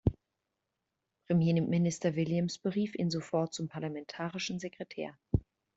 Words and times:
Premierminister 1.27 2.15
Williams 2.15 2.57
berief 2.57 2.95
ihn 2.95 3.11
sofort 3.11 3.53
zum 3.53 3.67
Parlamentarischen 3.67 4.59
Sekretär. 4.59 5.15